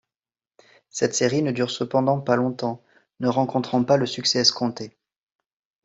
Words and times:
Cette 0.89 1.13
série 1.13 1.43
ne 1.43 1.51
dure 1.51 1.69
cependant 1.69 2.19
pas 2.21 2.35
longtemps, 2.35 2.81
ne 3.19 3.27
rencontrant 3.27 3.83
pas 3.83 3.97
le 3.97 4.07
succès 4.07 4.39
escompté. 4.39 4.97